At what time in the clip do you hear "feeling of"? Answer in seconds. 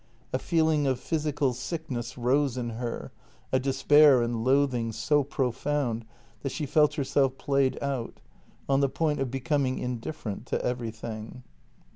0.39-0.99